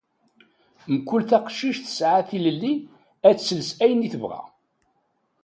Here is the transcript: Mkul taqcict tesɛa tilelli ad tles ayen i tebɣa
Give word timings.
Mkul 0.93 1.21
taqcict 1.29 1.83
tesɛa 1.85 2.21
tilelli 2.29 2.73
ad 3.27 3.37
tles 3.37 3.69
ayen 3.83 4.05
i 4.07 4.09
tebɣa 4.13 4.41